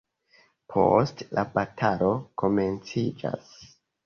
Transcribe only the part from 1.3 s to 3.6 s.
la batalo komenciĝas.